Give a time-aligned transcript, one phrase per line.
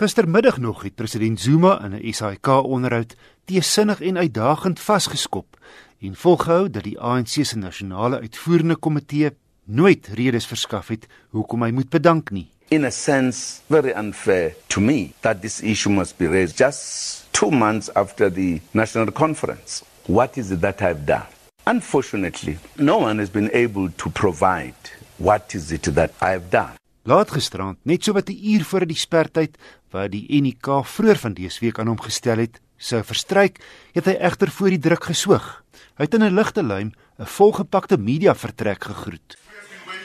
[0.00, 5.58] Gistermiddag nog het president Zuma in 'n SAK-onderhoud teesinnig en uitdagend vasgeskop
[6.00, 9.30] en volgehou dat die ANC se nasionale uitvoerende komitee
[9.64, 12.48] nooit redes verskaf het hoekom hy moet bedank nie.
[12.68, 17.50] In a sense, very unfair to me that this issue must be raised just two
[17.50, 19.84] months after the national conference.
[20.06, 21.26] What is it that I've done?
[21.64, 26.79] Unfortunately, no one has been able to provide what is it that I've done.
[27.08, 29.56] Laat gisterand, net so wat 'n uur voor die spertyd
[29.90, 33.60] wat die NK vroeër van dese week aan hom gestel het, sou verstryk,
[33.92, 35.64] het hy egter voor die druk gesoog.
[35.96, 39.36] Hy het in 'n ligte luim 'n volgepakte media vertrek gegroet.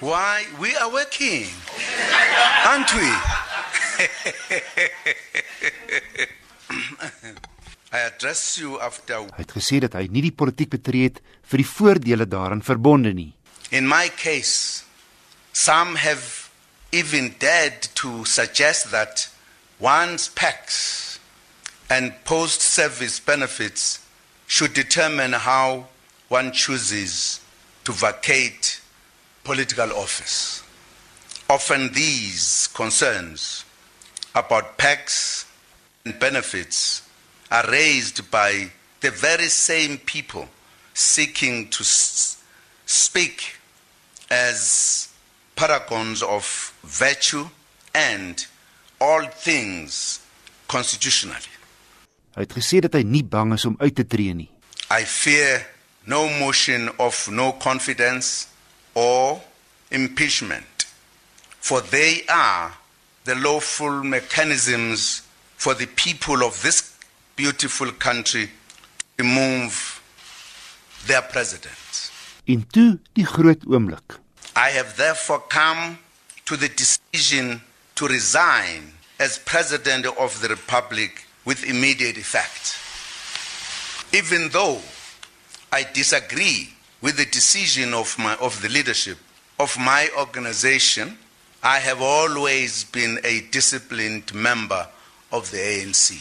[0.00, 1.46] Why we are working.
[2.64, 3.08] Aren't we?
[7.92, 11.56] I address you after Hy het gesê dat hy nie die politiek betree het vir
[11.56, 13.34] die voordele daaraan verbonde nie.
[13.70, 14.84] In my case,
[15.52, 16.41] some have
[16.92, 19.28] even dared to suggest that
[19.80, 21.18] one's PACs
[21.88, 24.06] and post service benefits
[24.46, 25.86] should determine how
[26.28, 27.40] one chooses
[27.84, 28.80] to vacate
[29.42, 30.62] political office.
[31.48, 33.64] Often these concerns
[34.34, 35.46] about PACs
[36.04, 37.02] and benefits
[37.50, 40.48] are raised by the very same people
[40.94, 43.56] seeking to speak
[44.30, 45.08] as
[45.56, 47.46] paragons of virtue
[47.94, 48.46] and
[49.00, 50.20] all things
[50.66, 51.50] constitutionally.
[52.34, 54.50] Hy het gesê dat hy nie bang is om uit te tree nie.
[54.90, 55.66] I fear
[56.04, 58.48] no motion of no confidence
[58.94, 59.40] or
[59.90, 60.64] impeachment
[61.62, 62.72] for they are
[63.24, 65.22] the lawful mechanisms
[65.56, 66.96] for the people of this
[67.36, 70.02] beautiful country to remove
[71.06, 72.10] their president.
[72.44, 74.18] En toe die groot oomblik.
[74.56, 75.98] I have therefore come
[76.46, 77.60] to the decision
[77.94, 82.78] to resign as President of the Republic with immediate effect.
[84.12, 84.80] Even though
[85.72, 86.68] I disagree
[87.00, 89.18] with the decision of, my, of the leadership
[89.58, 91.18] of my organization,
[91.62, 94.88] I have always been a disciplined member
[95.30, 96.18] of the ANC.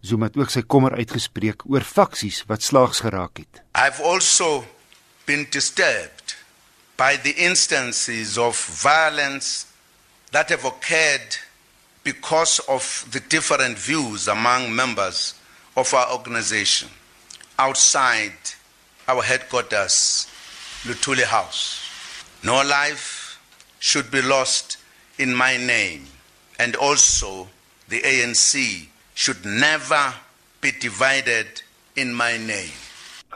[0.00, 3.62] Zuma het ook sy kommer uitgespreek oor faksies wat slaags geraak het.
[3.74, 4.64] I've also
[5.26, 6.15] been disturbed
[6.96, 9.66] by the instances of violence
[10.32, 11.36] that have occurred
[12.02, 15.34] because of the different views among members
[15.76, 16.88] of our organization
[17.58, 18.32] outside
[19.08, 20.26] our headquarters,
[20.84, 21.80] Lutuli House.
[22.42, 23.40] No life
[23.78, 24.78] should be lost
[25.18, 26.06] in my name,
[26.58, 27.48] and also
[27.88, 30.14] the ANC should never
[30.60, 31.62] be divided
[31.94, 32.70] in my name.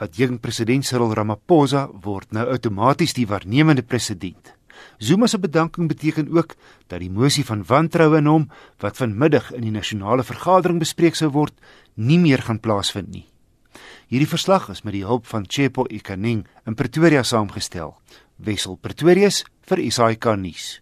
[0.01, 4.55] Adjunk president Cyril Ramaphosa word nou outomaties die waarnemende president.
[4.97, 6.55] Zuma se bedanking beteken ook
[6.89, 8.47] dat die mosie van wantroue in hom
[8.81, 11.53] wat vanmiddag in die nasionale vergadering bespreek sou word,
[11.93, 13.27] nie meer gaan plaasvind nie.
[14.09, 17.93] Hierdie verslag is met die hulp van Chepo Ikaning in Pretoria saamgestel.
[18.37, 20.81] Wessel Pretorius vir SAK nuus.